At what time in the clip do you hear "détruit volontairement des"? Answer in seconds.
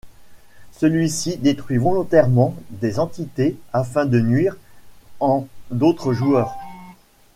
1.37-2.97